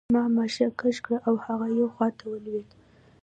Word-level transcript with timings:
ما 0.15 0.23
ماشه 0.35 0.65
کش 0.79 0.97
کړه 1.05 1.17
او 1.27 1.35
هغه 1.45 1.65
یوې 1.75 1.87
خواته 1.95 2.25
ولوېد 2.27 2.69